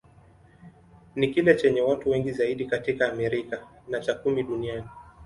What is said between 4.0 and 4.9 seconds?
kumi duniani.